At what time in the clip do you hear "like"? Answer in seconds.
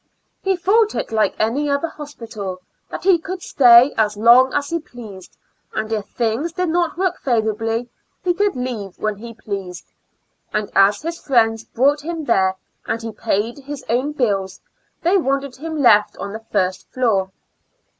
1.11-1.35